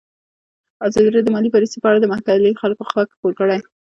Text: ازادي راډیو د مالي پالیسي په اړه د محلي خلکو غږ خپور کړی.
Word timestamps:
ازادي 0.87 1.07
راډیو 1.09 1.25
د 1.25 1.29
مالي 1.35 1.49
پالیسي 1.55 1.77
په 1.79 1.87
اړه 1.89 1.99
د 2.01 2.05
محلي 2.11 2.59
خلکو 2.61 2.83
غږ 2.95 3.07
خپور 3.15 3.33
کړی. 3.39 3.59